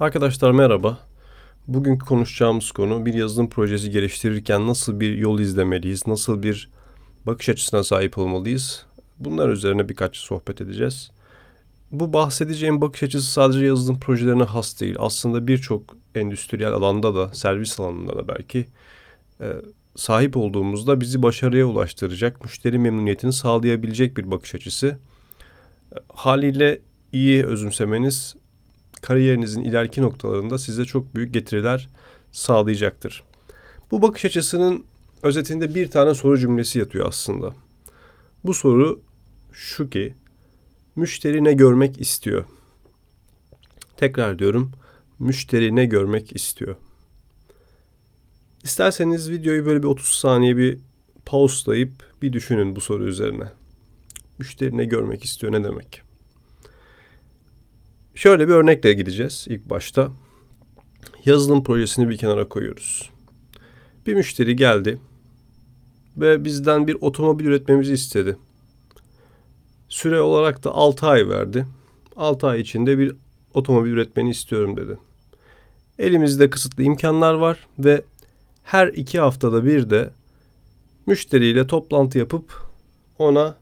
Arkadaşlar 0.00 0.50
merhaba. 0.50 0.98
Bugünkü 1.68 2.06
konuşacağımız 2.06 2.72
konu 2.72 3.06
bir 3.06 3.14
yazılım 3.14 3.48
projesi 3.50 3.90
geliştirirken 3.90 4.66
nasıl 4.66 5.00
bir 5.00 5.18
yol 5.18 5.40
izlemeliyiz, 5.40 6.06
nasıl 6.06 6.42
bir 6.42 6.70
bakış 7.26 7.48
açısına 7.48 7.84
sahip 7.84 8.18
olmalıyız. 8.18 8.86
Bunlar 9.18 9.48
üzerine 9.48 9.88
birkaç 9.88 10.16
sohbet 10.16 10.60
edeceğiz. 10.60 11.10
Bu 11.92 12.12
bahsedeceğim 12.12 12.80
bakış 12.80 13.02
açısı 13.02 13.32
sadece 13.32 13.66
yazılım 13.66 14.00
projelerine 14.00 14.42
has 14.42 14.80
değil. 14.80 14.96
Aslında 14.98 15.46
birçok 15.46 15.82
endüstriyel 16.14 16.72
alanda 16.72 17.14
da, 17.14 17.34
servis 17.34 17.80
alanında 17.80 18.16
da 18.16 18.28
belki 18.28 18.66
e, 19.40 19.52
sahip 19.96 20.36
olduğumuzda 20.36 21.00
bizi 21.00 21.22
başarıya 21.22 21.66
ulaştıracak, 21.66 22.44
müşteri 22.44 22.78
memnuniyetini 22.78 23.32
sağlayabilecek 23.32 24.16
bir 24.16 24.30
bakış 24.30 24.54
açısı. 24.54 24.98
Haliyle 26.08 26.80
iyi 27.12 27.46
özümsemeniz 27.46 28.36
kariyerinizin 29.06 29.64
ileriki 29.64 30.02
noktalarında 30.02 30.58
size 30.58 30.84
çok 30.84 31.14
büyük 31.14 31.34
getiriler 31.34 31.88
sağlayacaktır. 32.32 33.22
Bu 33.90 34.02
bakış 34.02 34.24
açısının 34.24 34.84
özetinde 35.22 35.74
bir 35.74 35.90
tane 35.90 36.14
soru 36.14 36.38
cümlesi 36.38 36.78
yatıyor 36.78 37.08
aslında. 37.08 37.54
Bu 38.44 38.54
soru 38.54 39.00
şu 39.52 39.90
ki 39.90 40.14
müşteri 40.96 41.44
ne 41.44 41.52
görmek 41.52 42.00
istiyor? 42.00 42.44
Tekrar 43.96 44.38
diyorum. 44.38 44.72
Müşteri 45.18 45.76
ne 45.76 45.86
görmek 45.86 46.36
istiyor? 46.36 46.76
İsterseniz 48.64 49.30
videoyu 49.30 49.66
böyle 49.66 49.82
bir 49.82 49.88
30 49.88 50.06
saniye 50.06 50.56
bir 50.56 50.78
pauslayıp 51.26 51.92
bir 52.22 52.32
düşünün 52.32 52.76
bu 52.76 52.80
soru 52.80 53.04
üzerine. 53.04 53.52
Müşteri 54.38 54.76
ne 54.76 54.84
görmek 54.84 55.24
istiyor 55.24 55.52
ne 55.52 55.64
demek? 55.64 56.05
Şöyle 58.16 58.48
bir 58.48 58.52
örnekle 58.52 58.92
gideceğiz 58.92 59.46
ilk 59.48 59.70
başta. 59.70 60.10
Yazılım 61.24 61.64
projesini 61.64 62.08
bir 62.08 62.16
kenara 62.16 62.48
koyuyoruz. 62.48 63.10
Bir 64.06 64.14
müşteri 64.14 64.56
geldi 64.56 64.98
ve 66.16 66.44
bizden 66.44 66.86
bir 66.86 66.96
otomobil 67.00 67.44
üretmemizi 67.44 67.92
istedi. 67.92 68.36
Süre 69.88 70.20
olarak 70.20 70.64
da 70.64 70.70
6 70.70 71.06
ay 71.06 71.28
verdi. 71.28 71.66
6 72.16 72.46
ay 72.46 72.60
içinde 72.60 72.98
bir 72.98 73.16
otomobil 73.54 73.90
üretmeni 73.90 74.30
istiyorum 74.30 74.76
dedi. 74.76 74.98
Elimizde 75.98 76.50
kısıtlı 76.50 76.82
imkanlar 76.82 77.34
var 77.34 77.66
ve 77.78 78.02
her 78.64 78.88
iki 78.88 79.20
haftada 79.20 79.64
bir 79.64 79.90
de 79.90 80.10
müşteriyle 81.06 81.66
toplantı 81.66 82.18
yapıp 82.18 82.62
ona 83.18 83.56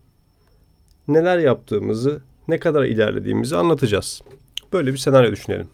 neler 1.09 1.39
yaptığımızı, 1.39 2.23
ne 2.49 2.59
kadar 2.59 2.85
ilerlediğimizi 2.85 3.57
anlatacağız. 3.57 4.23
Böyle 4.75 4.93
bir 4.93 4.99
senaryo 4.99 5.33
düşünelim. 5.33 5.69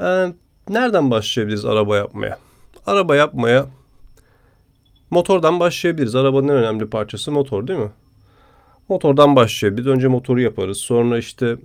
Ee, 0.00 0.32
nereden 0.68 1.10
başlayabiliriz 1.10 1.64
araba 1.64 1.96
yapmaya? 1.96 2.38
Araba 2.86 3.16
yapmaya 3.16 3.66
motordan 5.10 5.60
başlayabiliriz. 5.60 6.14
Arabanın 6.14 6.48
en 6.48 6.54
önemli 6.54 6.86
parçası 6.86 7.32
motor 7.32 7.66
değil 7.66 7.78
mi? 7.78 7.90
Motordan 8.88 9.36
başlayabiliriz. 9.36 9.86
Önce 9.86 10.08
motoru 10.08 10.40
yaparız. 10.40 10.78
Sonra 10.78 11.18
işte 11.18 11.56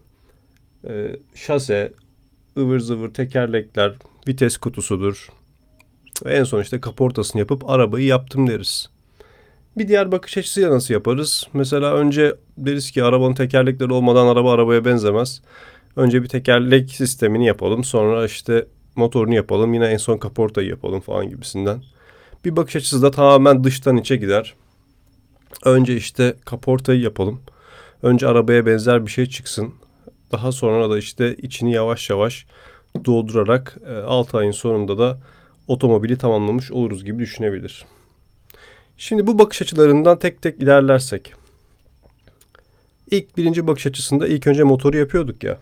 e, 0.88 1.16
şase, 1.36 1.94
ıvır 2.58 2.80
zıvır 2.80 3.14
tekerlekler, 3.14 3.94
vites 4.28 4.58
kutusudur. 4.58 5.30
En 6.26 6.44
son 6.44 6.62
işte 6.62 6.82
kaportasını 6.82 7.40
yapıp 7.40 7.70
arabayı 7.70 8.06
yaptım 8.06 8.48
deriz. 8.48 8.90
Bir 9.80 9.88
diğer 9.88 10.12
bakış 10.12 10.38
açısıyla 10.38 10.72
nasıl 10.72 10.94
yaparız? 10.94 11.48
Mesela 11.54 11.94
önce 11.94 12.36
deriz 12.58 12.92
ki 12.92 13.04
arabanın 13.04 13.34
tekerlekleri 13.34 13.94
olmadan 13.94 14.28
araba 14.28 14.54
arabaya 14.54 14.86
benzemez. 14.86 15.42
Önce 15.96 16.24
bir 16.24 16.28
tekerlek 16.28 16.92
sistemini 16.92 17.46
yapalım. 17.46 17.84
Sonra 17.84 18.26
işte 18.26 18.68
motorunu 18.96 19.36
yapalım. 19.36 19.74
Yine 19.74 19.86
en 19.86 19.98
son 19.98 20.18
kaportayı 20.18 20.68
yapalım 20.68 21.00
falan 21.00 21.30
gibisinden. 21.30 21.84
Bir 22.46 22.56
bakış 22.56 22.76
açısı 22.76 23.02
da 23.02 23.12
tamamen 23.12 23.64
dıştan 23.64 23.98
içe 23.98 24.16
gider. 24.16 24.54
Önce 25.66 25.96
işte 25.96 26.36
kaportayı 26.46 27.02
yapalım. 27.02 27.42
Önce 28.04 28.28
arabaya 28.28 28.66
benzer 28.66 29.06
bir 29.06 29.12
şey 29.12 29.26
çıksın. 29.26 29.74
Daha 30.32 30.52
sonra 30.52 30.90
da 30.90 30.98
işte 30.98 31.36
içini 31.36 31.74
yavaş 31.74 32.10
yavaş 32.10 32.46
doldurarak 33.06 33.78
6 34.08 34.38
ayın 34.38 34.52
sonunda 34.52 34.98
da 34.98 35.20
otomobili 35.68 36.18
tamamlamış 36.18 36.72
oluruz 36.72 37.06
gibi 37.06 37.20
düşünebilir. 37.20 37.86
Şimdi 39.02 39.28
bu 39.28 39.40
bakış 39.40 39.62
açılarından 39.62 40.20
tek 40.20 40.42
tek 40.42 40.62
ilerlersek. 40.62 41.34
İlk 43.12 43.38
birinci 43.38 43.68
bakış 43.68 43.88
açısında 43.88 44.28
ilk 44.28 44.48
önce 44.48 44.64
motoru 44.64 44.98
yapıyorduk 44.98 45.44
ya. 45.44 45.58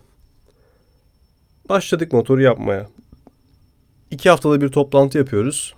Başladık 1.70 2.14
motoru 2.14 2.42
yapmaya. 2.42 2.90
İki 4.12 4.30
haftada 4.30 4.62
bir 4.62 4.70
toplantı 4.70 5.18
yapıyoruz. 5.18 5.76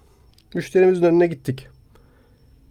Müşterimizin 0.53 1.03
önüne 1.03 1.27
gittik. 1.27 1.67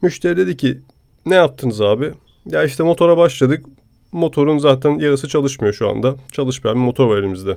Müşteri 0.02 0.36
dedi 0.36 0.56
ki 0.56 0.80
ne 1.26 1.34
yaptınız 1.34 1.80
abi? 1.80 2.14
Ya 2.46 2.64
işte 2.64 2.82
motora 2.82 3.16
başladık. 3.16 3.66
Motorun 4.12 4.58
zaten 4.58 4.98
yarısı 4.98 5.28
çalışmıyor 5.28 5.74
şu 5.74 5.88
anda. 5.88 6.16
Çalışmayan 6.32 6.76
bir 6.76 6.82
motor 6.82 7.08
var 7.08 7.18
elimizde. 7.18 7.56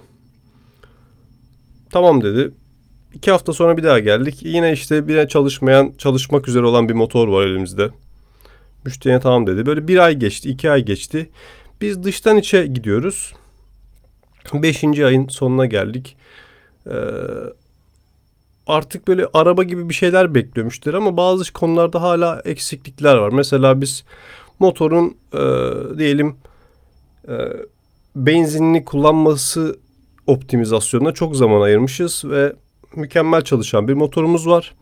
Tamam 1.89 2.23
dedi. 2.23 2.51
İki 3.13 3.31
hafta 3.31 3.53
sonra 3.53 3.77
bir 3.77 3.83
daha 3.83 3.99
geldik. 3.99 4.37
Yine 4.41 4.73
işte 4.73 5.07
bir 5.07 5.27
çalışmayan, 5.27 5.93
çalışmak 5.97 6.47
üzere 6.47 6.65
olan 6.65 6.89
bir 6.89 6.93
motor 6.93 7.27
var 7.27 7.45
elimizde. 7.45 7.89
Müşteriye 8.85 9.19
tamam 9.19 9.47
dedi. 9.47 9.65
Böyle 9.65 9.87
bir 9.87 9.97
ay 9.97 10.15
geçti, 10.15 10.49
iki 10.49 10.71
ay 10.71 10.85
geçti. 10.85 11.29
Biz 11.81 12.03
dıştan 12.03 12.37
içe 12.37 12.67
gidiyoruz. 12.67 13.33
Beşinci 14.53 15.05
ayın 15.05 15.27
sonuna 15.27 15.65
geldik. 15.65 16.15
Ee, 16.87 16.91
artık 18.67 19.07
böyle 19.07 19.27
araba 19.33 19.63
gibi 19.63 19.89
bir 19.89 19.93
şeyler 19.93 20.35
bekliyor 20.35 20.65
müşteri 20.65 20.97
ama 20.97 21.17
bazı 21.17 21.53
konularda 21.53 22.01
hala 22.01 22.41
eksiklikler 22.45 23.15
var. 23.15 23.29
Mesela 23.29 23.81
biz 23.81 24.03
motorun 24.59 25.17
e, 25.33 25.39
diyelim 25.97 26.35
e, 27.27 27.35
benzinli 28.15 28.85
kullanması 28.85 29.79
optimizasyonuna 30.27 31.11
çok 31.11 31.35
zaman 31.35 31.61
ayırmışız 31.61 32.25
ve 32.25 32.53
mükemmel 32.95 33.41
çalışan 33.41 33.87
bir 33.87 33.93
motorumuz 33.93 34.47
var. 34.47 34.75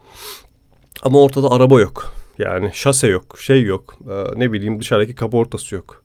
Ama 1.04 1.22
ortada 1.22 1.52
araba 1.52 1.82
yok. 1.82 2.14
Yani 2.38 2.72
şase 2.74 3.08
yok, 3.08 3.40
şey 3.40 3.64
yok. 3.64 3.98
Ee, 4.10 4.40
ne 4.40 4.52
bileyim 4.52 4.80
dışarıdaki 4.80 5.16
kaportası 5.16 5.76
yok. 5.76 6.04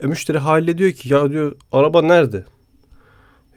E, 0.00 0.06
müşteri 0.06 0.38
haliyle 0.38 0.78
diyor 0.78 0.92
ki 0.92 1.12
ya 1.12 1.30
diyor 1.30 1.56
araba 1.72 2.02
nerede? 2.02 2.44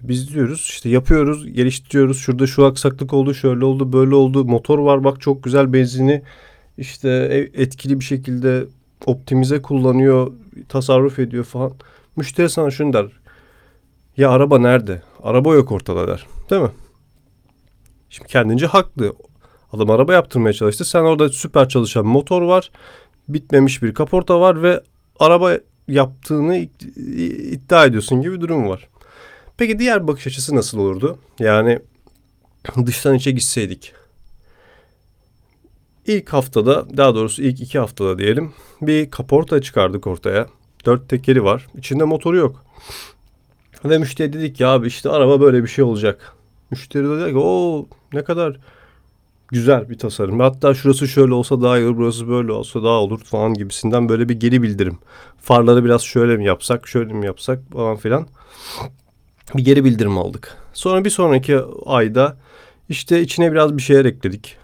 Biz 0.02 0.34
diyoruz 0.34 0.68
işte 0.70 0.90
yapıyoruz, 0.90 1.54
geliştiriyoruz. 1.54 2.20
Şurada 2.20 2.48
şu 2.48 2.66
aksaklık 2.66 3.14
oldu, 3.14 3.34
şöyle 3.34 3.66
oldu, 3.66 3.94
böyle 3.94 4.16
oldu. 4.16 4.46
Motor 4.46 4.80
var 4.80 5.04
bak 5.04 5.22
çok 5.22 5.44
güzel 5.44 5.74
benzini 5.74 6.22
işte 6.78 7.10
etkili 7.54 8.00
bir 8.00 8.06
şekilde 8.06 8.66
optimize 9.06 9.62
kullanıyor, 9.62 10.32
tasarruf 10.70 11.20
ediyor 11.20 11.44
falan. 11.44 11.74
Müşteri 12.16 12.50
sana 12.50 12.72
şunu 12.72 12.94
der. 12.94 13.06
Ya 14.18 14.30
araba 14.30 14.60
nerede? 14.60 15.02
Araba 15.24 15.54
yok 15.54 15.72
ortada 15.72 16.08
der. 16.08 16.28
Değil 16.50 16.62
mi? 16.62 16.70
Şimdi 18.10 18.30
kendince 18.30 18.66
haklı. 18.66 19.14
Adam 19.74 19.90
araba 19.90 20.14
yaptırmaya 20.14 20.54
çalıştı. 20.54 20.86
Sen 20.86 21.02
orada 21.02 21.30
süper 21.30 21.70
çalışan 21.70 22.06
motor 22.06 22.42
var. 22.42 22.72
Bitmemiş 23.28 23.84
bir 23.84 23.94
kaporta 23.94 24.40
var 24.40 24.64
ve 24.64 24.84
araba 25.20 25.58
yaptığını 25.88 26.58
iddia 26.58 27.86
ediyorsun 27.86 28.22
gibi 28.22 28.36
bir 28.36 28.42
durum 28.42 28.70
var. 28.70 28.90
Peki 29.58 29.80
diğer 29.80 30.08
bakış 30.08 30.28
açısı 30.28 30.56
nasıl 30.56 30.80
olurdu? 30.80 31.20
Yani 31.40 31.80
dıştan 32.86 33.16
içe 33.16 33.32
gitseydik. 33.32 33.94
İlk 36.06 36.34
haftada 36.34 36.98
daha 36.98 37.16
doğrusu 37.16 37.42
ilk 37.42 37.62
iki 37.62 37.80
haftada 37.80 38.20
diyelim 38.20 38.54
bir 38.82 39.12
kaporta 39.12 39.62
çıkardık 39.62 40.08
ortaya. 40.08 40.48
Dört 40.86 41.10
tekeri 41.10 41.44
var. 41.44 41.68
İçinde 41.78 42.04
motoru 42.04 42.38
yok. 42.38 42.66
Ve 43.86 43.98
müşteri 43.98 44.34
dedik 44.34 44.60
ya 44.60 44.70
abi 44.70 44.88
işte 44.88 45.10
araba 45.10 45.42
böyle 45.42 45.64
bir 45.64 45.68
şey 45.68 45.84
olacak. 45.84 46.34
Müşteri 46.72 47.04
de 47.04 47.18
diyor 47.18 47.30
ki 47.30 47.38
o 47.38 47.88
ne 48.14 48.24
kadar 48.24 48.58
güzel 49.48 49.90
bir 49.90 49.98
tasarım. 49.98 50.40
Hatta 50.40 50.74
şurası 50.74 51.08
şöyle 51.08 51.34
olsa 51.34 51.62
daha 51.62 51.78
iyi 51.78 51.88
olur, 51.88 51.98
burası 51.98 52.28
böyle 52.28 52.52
olsa 52.52 52.84
daha 52.84 52.94
olur 52.94 53.20
falan 53.24 53.54
gibisinden 53.54 54.10
böyle 54.10 54.30
bir 54.30 54.40
geri 54.40 54.62
bildirim. 54.62 54.98
Farları 55.38 55.86
biraz 55.86 56.02
şöyle 56.02 56.38
mi 56.38 56.46
yapsak, 56.46 56.88
şöyle 56.88 57.14
mi 57.14 57.26
yapsak 57.26 57.60
falan 57.74 57.98
filan. 57.98 58.28
Bir 59.56 59.66
geri 59.66 59.84
bildirim 59.84 60.18
aldık. 60.18 60.58
Sonra 60.74 61.06
bir 61.06 61.10
sonraki 61.10 61.60
ayda 61.86 62.38
işte 62.90 63.22
içine 63.22 63.52
biraz 63.52 63.78
bir 63.78 63.82
şeyler 63.82 64.06
ekledik. 64.06 64.58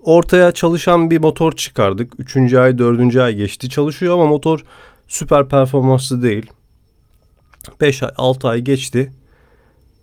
Ortaya 0.00 0.52
çalışan 0.52 1.10
bir 1.10 1.18
motor 1.18 1.52
çıkardık. 1.52 2.12
Üçüncü 2.18 2.58
ay, 2.58 2.78
dördüncü 2.78 3.20
ay 3.20 3.34
geçti. 3.34 3.68
Çalışıyor 3.68 4.14
ama 4.14 4.26
motor 4.26 4.64
süper 5.08 5.48
performanslı 5.48 6.22
değil. 6.22 6.50
Beş 7.80 8.02
ay, 8.02 8.10
altı 8.16 8.48
ay 8.48 8.60
geçti. 8.60 9.12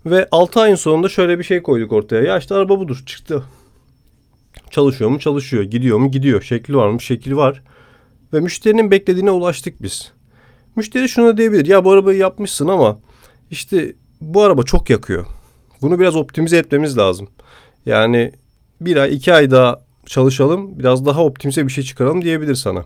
Ve 0.06 0.28
6 0.30 0.60
ayın 0.60 0.74
sonunda 0.74 1.08
şöyle 1.08 1.38
bir 1.38 1.44
şey 1.44 1.62
koyduk 1.62 1.92
ortaya. 1.92 2.22
Ya 2.22 2.38
işte 2.38 2.54
araba 2.54 2.80
budur 2.80 3.02
çıktı. 3.06 3.44
Çalışıyor 4.70 5.10
mu? 5.10 5.18
Çalışıyor. 5.18 5.62
Gidiyor 5.62 5.98
mu? 5.98 6.10
Gidiyor. 6.10 6.42
Şekli 6.42 6.76
var 6.76 6.88
mı? 6.88 7.00
Şekli 7.00 7.36
var. 7.36 7.62
Ve 8.32 8.40
müşterinin 8.40 8.90
beklediğine 8.90 9.30
ulaştık 9.30 9.82
biz. 9.82 10.12
Müşteri 10.76 11.08
şunu 11.08 11.36
diyebilir. 11.36 11.66
Ya 11.66 11.84
bu 11.84 11.90
arabayı 11.90 12.18
yapmışsın 12.18 12.68
ama 12.68 12.98
işte 13.50 13.94
bu 14.20 14.42
araba 14.42 14.62
çok 14.62 14.90
yakıyor. 14.90 15.26
Bunu 15.82 16.00
biraz 16.00 16.16
optimize 16.16 16.56
etmemiz 16.56 16.98
lazım. 16.98 17.28
Yani 17.86 18.32
bir 18.80 18.96
ay 18.96 19.14
iki 19.14 19.34
ay 19.34 19.50
daha 19.50 19.80
çalışalım 20.06 20.78
biraz 20.78 21.06
daha 21.06 21.24
optimize 21.24 21.66
bir 21.66 21.72
şey 21.72 21.84
çıkaralım 21.84 22.22
diyebilir 22.22 22.54
sana. 22.54 22.84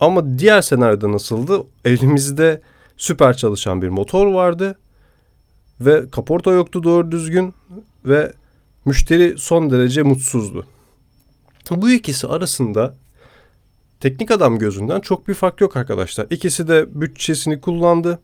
Ama 0.00 0.38
diğer 0.38 0.62
senaryoda 0.62 1.12
nasıldı? 1.12 1.62
Elimizde 1.84 2.60
süper 2.96 3.36
çalışan 3.36 3.82
bir 3.82 3.88
motor 3.88 4.26
vardı 4.26 4.78
ve 5.80 6.10
kaporta 6.10 6.52
yoktu 6.52 6.82
doğru 6.82 7.12
düzgün 7.12 7.54
ve 8.04 8.32
müşteri 8.84 9.34
son 9.38 9.70
derece 9.70 10.02
mutsuzdu. 10.02 10.66
Bu 11.70 11.90
ikisi 11.90 12.26
arasında 12.26 12.94
teknik 14.00 14.30
adam 14.30 14.58
gözünden 14.58 15.00
çok 15.00 15.28
bir 15.28 15.34
fark 15.34 15.60
yok 15.60 15.76
arkadaşlar. 15.76 16.26
İkisi 16.30 16.68
de 16.68 17.00
bütçesini 17.00 17.60
kullandı, 17.60 18.18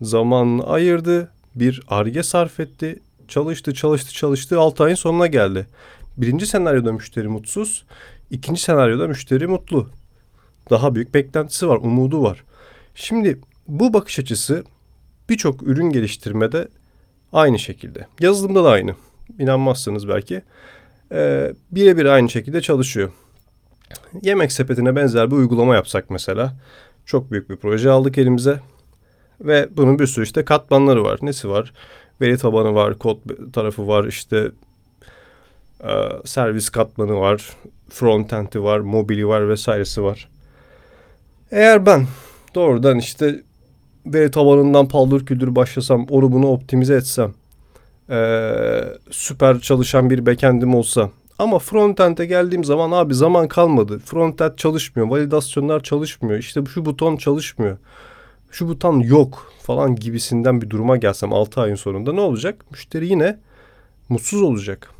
zamanını 0.00 0.66
ayırdı, 0.66 1.30
bir 1.54 1.82
arge 1.88 2.22
sarf 2.22 2.60
etti, 2.60 3.00
çalıştı, 3.28 3.74
çalıştı, 3.74 4.12
çalıştı, 4.12 4.60
6 4.60 4.84
ayın 4.84 4.94
sonuna 4.94 5.26
geldi. 5.26 5.66
Birinci 6.16 6.46
senaryoda 6.46 6.92
müşteri 6.92 7.28
mutsuz, 7.28 7.84
ikinci 8.30 8.62
senaryoda 8.62 9.08
müşteri 9.08 9.46
mutlu. 9.46 9.88
Daha 10.70 10.94
büyük 10.94 11.14
beklentisi 11.14 11.68
var, 11.68 11.76
umudu 11.76 12.22
var. 12.22 12.44
Şimdi 12.94 13.38
bu 13.68 13.94
bakış 13.94 14.18
açısı 14.18 14.64
birçok 15.32 15.62
ürün 15.62 15.90
geliştirmede 15.90 16.68
aynı 17.32 17.58
şekilde. 17.58 18.06
Yazılımda 18.20 18.64
da 18.64 18.70
aynı. 18.70 18.94
İnanmazsınız 19.38 20.08
belki. 20.08 20.42
Ee, 21.12 21.52
birebir 21.70 22.04
aynı 22.04 22.30
şekilde 22.30 22.60
çalışıyor. 22.60 23.12
Yemek 24.22 24.52
sepetine 24.52 24.96
benzer 24.96 25.30
bir 25.30 25.36
uygulama 25.36 25.74
yapsak 25.74 26.10
mesela. 26.10 26.56
Çok 27.06 27.30
büyük 27.30 27.50
bir 27.50 27.56
proje 27.56 27.90
aldık 27.90 28.18
elimize. 28.18 28.60
Ve 29.40 29.68
bunun 29.76 29.98
bir 29.98 30.06
sürü 30.06 30.24
işte 30.24 30.44
katmanları 30.44 31.04
var. 31.04 31.18
Nesi 31.22 31.48
var? 31.48 31.72
Veri 32.20 32.38
tabanı 32.38 32.74
var, 32.74 32.98
kod 32.98 33.18
tarafı 33.52 33.88
var, 33.88 34.04
işte 34.04 34.50
e, 35.84 35.92
servis 36.24 36.70
katmanı 36.70 37.16
var, 37.16 37.56
frontend'i 37.90 38.62
var, 38.62 38.80
mobili 38.80 39.28
var 39.28 39.48
vesairesi 39.48 40.02
var. 40.02 40.28
Eğer 41.50 41.86
ben 41.86 42.06
doğrudan 42.54 42.98
işte 42.98 43.42
veri 44.06 44.30
tabanından 44.30 44.88
paldır 44.88 45.26
küldür 45.26 45.56
başlasam, 45.56 46.06
onu 46.10 46.32
bunu 46.32 46.46
optimize 46.46 46.94
etsem, 46.94 47.34
ee, 48.10 48.84
süper 49.10 49.60
çalışan 49.60 50.10
bir 50.10 50.26
backend'im 50.26 50.74
olsa 50.74 51.10
ama 51.38 51.58
frontend'e 51.58 52.26
geldiğim 52.26 52.64
zaman 52.64 52.90
abi 52.90 53.14
zaman 53.14 53.48
kalmadı. 53.48 53.98
Frontend 53.98 54.56
çalışmıyor, 54.56 55.08
validasyonlar 55.08 55.82
çalışmıyor, 55.82 56.38
işte 56.38 56.60
şu 56.74 56.84
buton 56.84 57.16
çalışmıyor, 57.16 57.76
şu 58.50 58.68
buton 58.68 59.00
yok 59.00 59.52
falan 59.62 59.96
gibisinden 59.96 60.62
bir 60.62 60.70
duruma 60.70 60.96
gelsem 60.96 61.32
6 61.32 61.60
ayın 61.60 61.74
sonunda 61.74 62.12
ne 62.12 62.20
olacak? 62.20 62.64
Müşteri 62.70 63.06
yine 63.08 63.38
mutsuz 64.08 64.42
olacak. 64.42 64.90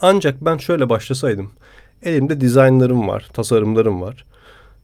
Ancak 0.00 0.40
ben 0.40 0.56
şöyle 0.56 0.88
başlasaydım. 0.88 1.50
Elimde 2.02 2.40
dizaynlarım 2.40 3.08
var, 3.08 3.28
tasarımlarım 3.32 4.00
var. 4.00 4.24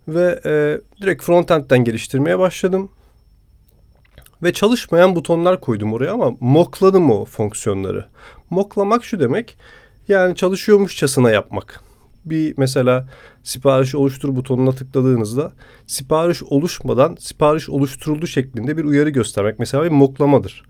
Ve 0.09 0.41
e, 0.45 0.81
direkt 1.03 1.23
frontend'den 1.23 1.85
geliştirmeye 1.85 2.39
başladım. 2.39 2.91
Ve 4.43 4.52
çalışmayan 4.52 5.17
butonlar 5.17 5.61
koydum 5.61 5.93
oraya 5.93 6.12
ama 6.12 6.32
mokladım 6.40 7.11
o 7.11 7.25
fonksiyonları. 7.25 8.05
Moklamak 8.50 9.05
şu 9.05 9.20
demek. 9.20 9.56
Yani 10.08 10.37
çalışıyormuşçasına 10.37 11.31
yapmak. 11.31 11.81
Bir 12.25 12.55
mesela 12.56 13.08
sipariş 13.43 13.94
oluştur 13.94 14.37
butonuna 14.37 14.73
tıkladığınızda 14.73 15.52
sipariş 15.87 16.43
oluşmadan 16.43 17.17
sipariş 17.20 17.69
oluşturuldu 17.69 18.26
şeklinde 18.26 18.76
bir 18.76 18.85
uyarı 18.85 19.11
göstermek 19.11 19.58
mesela 19.58 19.85
bir 19.85 19.90
moklamadır. 19.90 20.62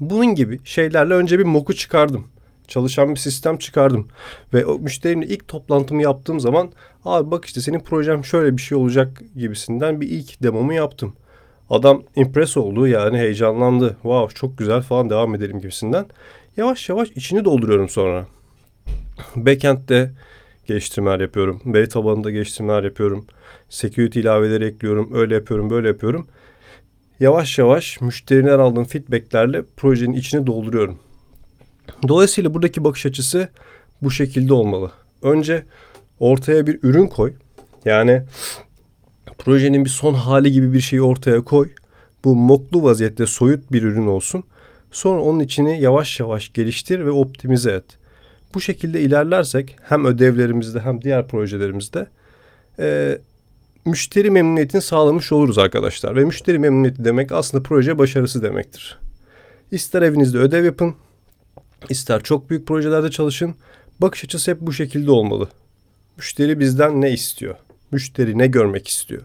Bunun 0.00 0.34
gibi 0.34 0.60
şeylerle 0.64 1.14
önce 1.14 1.38
bir 1.38 1.44
moku 1.44 1.74
çıkardım. 1.74 2.26
Çalışan 2.68 3.10
bir 3.10 3.16
sistem 3.16 3.58
çıkardım. 3.58 4.08
Ve 4.54 4.66
o 4.66 4.78
müşterinin 4.78 5.26
ilk 5.26 5.48
toplantımı 5.48 6.02
yaptığım 6.02 6.40
zaman 6.40 6.72
abi 7.04 7.30
bak 7.30 7.44
işte 7.44 7.60
senin 7.60 7.80
projem 7.80 8.24
şöyle 8.24 8.56
bir 8.56 8.62
şey 8.62 8.78
olacak 8.78 9.22
gibisinden 9.36 10.00
bir 10.00 10.08
ilk 10.08 10.42
demomu 10.42 10.72
yaptım. 10.72 11.16
Adam 11.70 12.02
impress 12.16 12.56
oldu 12.56 12.86
yani 12.86 13.18
heyecanlandı. 13.18 13.88
Wow 13.88 14.34
çok 14.34 14.58
güzel 14.58 14.82
falan 14.82 15.10
devam 15.10 15.34
edelim 15.34 15.60
gibisinden. 15.60 16.06
Yavaş 16.56 16.88
yavaş 16.88 17.10
içini 17.10 17.44
dolduruyorum 17.44 17.88
sonra. 17.88 18.26
Backend'de 19.36 20.10
geliştirmeler 20.66 21.20
yapıyorum. 21.20 21.62
Veri 21.66 21.88
tabanında 21.88 22.30
geliştirmeler 22.30 22.84
yapıyorum. 22.84 23.26
Security 23.68 24.20
ilaveleri 24.20 24.64
ekliyorum. 24.64 25.10
Öyle 25.14 25.34
yapıyorum, 25.34 25.70
böyle 25.70 25.88
yapıyorum. 25.88 26.26
Yavaş 27.20 27.58
yavaş 27.58 28.00
müşteriden 28.00 28.58
aldığım 28.58 28.84
feedbacklerle 28.84 29.62
projenin 29.76 30.12
içini 30.12 30.46
dolduruyorum. 30.46 30.98
Dolayısıyla 32.08 32.54
buradaki 32.54 32.84
bakış 32.84 33.06
açısı 33.06 33.48
bu 34.02 34.10
şekilde 34.10 34.54
olmalı. 34.54 34.90
Önce 35.22 35.64
ortaya 36.20 36.66
bir 36.66 36.78
ürün 36.82 37.06
koy. 37.06 37.32
Yani 37.84 38.22
projenin 39.40 39.84
bir 39.84 39.90
son 39.90 40.14
hali 40.14 40.52
gibi 40.52 40.72
bir 40.72 40.80
şeyi 40.80 41.02
ortaya 41.02 41.40
koy. 41.40 41.70
Bu 42.24 42.36
moklu 42.36 42.82
vaziyette 42.82 43.26
soyut 43.26 43.72
bir 43.72 43.82
ürün 43.82 44.06
olsun. 44.06 44.44
Sonra 44.92 45.20
onun 45.20 45.40
içini 45.40 45.80
yavaş 45.80 46.20
yavaş 46.20 46.52
geliştir 46.52 47.06
ve 47.06 47.10
optimize 47.10 47.70
et. 47.70 47.84
Bu 48.54 48.60
şekilde 48.60 49.00
ilerlersek 49.00 49.76
hem 49.82 50.04
ödevlerimizde 50.04 50.80
hem 50.80 51.02
diğer 51.02 51.28
projelerimizde 51.28 52.06
e, 52.78 53.18
müşteri 53.84 54.30
memnuniyetini 54.30 54.82
sağlamış 54.82 55.32
oluruz 55.32 55.58
arkadaşlar. 55.58 56.16
Ve 56.16 56.24
müşteri 56.24 56.58
memnuniyeti 56.58 57.04
demek 57.04 57.32
aslında 57.32 57.62
proje 57.62 57.98
başarısı 57.98 58.42
demektir. 58.42 58.98
İster 59.70 60.02
evinizde 60.02 60.38
ödev 60.38 60.64
yapın, 60.64 60.94
ister 61.88 62.22
çok 62.22 62.50
büyük 62.50 62.66
projelerde 62.66 63.10
çalışın. 63.10 63.54
Bakış 64.00 64.24
açısı 64.24 64.50
hep 64.50 64.60
bu 64.60 64.72
şekilde 64.72 65.10
olmalı. 65.10 65.48
Müşteri 66.16 66.60
bizden 66.60 67.00
ne 67.00 67.12
istiyor? 67.12 67.54
Müşteri 67.90 68.38
ne 68.38 68.46
görmek 68.46 68.88
istiyor? 68.88 69.22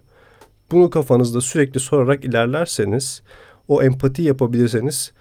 Bunu 0.75 0.89
kafanızda 0.89 1.41
sürekli 1.41 1.79
sorarak 1.79 2.25
ilerlerseniz, 2.25 3.21
o 3.67 3.83
empati 3.83 4.21
yapabilirseniz 4.21 5.11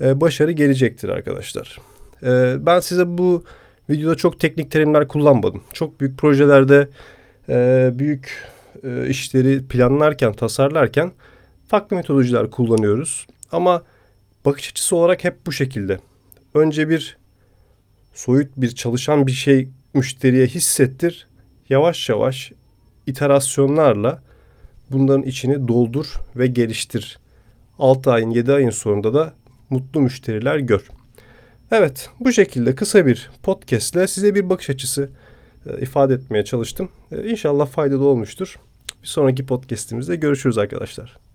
e, 0.00 0.20
başarı 0.20 0.52
gelecektir 0.52 1.08
arkadaşlar. 1.08 1.78
E, 2.22 2.56
ben 2.66 2.80
size 2.80 3.18
bu 3.18 3.44
videoda 3.90 4.14
çok 4.14 4.40
teknik 4.40 4.70
terimler 4.70 5.08
kullanmadım. 5.08 5.62
Çok 5.72 6.00
büyük 6.00 6.18
projelerde 6.18 6.88
e, 7.48 7.90
büyük 7.94 8.44
e, 8.84 9.08
işleri 9.08 9.66
planlarken, 9.66 10.32
tasarlarken 10.32 11.12
farklı 11.68 11.96
metodolojiler 11.96 12.50
kullanıyoruz. 12.50 13.26
Ama 13.52 13.82
bakış 14.44 14.70
açısı 14.70 14.96
olarak 14.96 15.24
hep 15.24 15.46
bu 15.46 15.52
şekilde. 15.52 15.98
Önce 16.54 16.88
bir 16.88 17.16
soyut 18.14 18.50
bir 18.56 18.74
çalışan 18.74 19.26
bir 19.26 19.32
şey 19.32 19.68
müşteriye 19.94 20.46
hissettir. 20.46 21.26
Yavaş 21.68 22.08
yavaş 22.08 22.52
iterasyonlarla 23.06 24.25
bunların 24.90 25.22
içini 25.22 25.68
doldur 25.68 26.06
ve 26.36 26.46
geliştir. 26.46 27.18
6 27.78 28.12
ayın 28.12 28.30
7 28.30 28.52
ayın 28.52 28.70
sonunda 28.70 29.14
da 29.14 29.32
mutlu 29.70 30.00
müşteriler 30.00 30.58
gör. 30.58 30.88
Evet 31.70 32.10
bu 32.20 32.32
şekilde 32.32 32.74
kısa 32.74 33.06
bir 33.06 33.30
podcast 33.42 33.94
ile 33.94 34.06
size 34.06 34.34
bir 34.34 34.50
bakış 34.50 34.70
açısı 34.70 35.08
e, 35.66 35.80
ifade 35.80 36.14
etmeye 36.14 36.44
çalıştım. 36.44 36.88
E, 37.12 37.30
inşallah 37.30 37.66
faydalı 37.66 38.04
olmuştur. 38.04 38.58
Bir 39.02 39.08
sonraki 39.08 39.46
podcastimizde 39.46 40.16
görüşürüz 40.16 40.58
arkadaşlar. 40.58 41.25